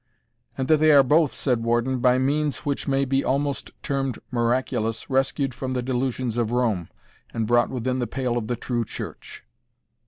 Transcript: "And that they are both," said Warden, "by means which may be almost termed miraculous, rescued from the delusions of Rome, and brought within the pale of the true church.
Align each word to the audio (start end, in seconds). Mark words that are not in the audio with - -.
"And 0.57 0.67
that 0.67 0.77
they 0.77 0.89
are 0.93 1.03
both," 1.03 1.31
said 1.31 1.63
Warden, 1.63 1.99
"by 1.99 2.17
means 2.17 2.65
which 2.65 2.87
may 2.87 3.05
be 3.05 3.23
almost 3.23 3.69
termed 3.83 4.17
miraculous, 4.31 5.11
rescued 5.11 5.53
from 5.53 5.73
the 5.73 5.83
delusions 5.83 6.37
of 6.37 6.49
Rome, 6.49 6.89
and 7.35 7.45
brought 7.45 7.69
within 7.69 7.99
the 7.99 8.07
pale 8.07 8.35
of 8.35 8.47
the 8.47 8.55
true 8.55 8.83
church. 8.83 9.43